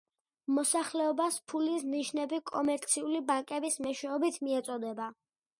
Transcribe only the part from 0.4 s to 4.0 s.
მოსახლეობას ფულის ნიშნები კომერციული ბანკების